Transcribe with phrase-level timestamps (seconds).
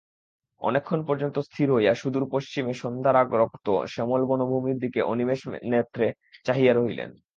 [0.61, 6.07] অনেকক্ষণ পর্যন্ত স্থির হইয়া সুদূর পশ্চিমে সন্ধ্যারাগরক্ত শ্যামল বনভূমির দিকে অনিমেষ নেত্রে
[6.45, 7.09] চাহিয়া রহিলেন।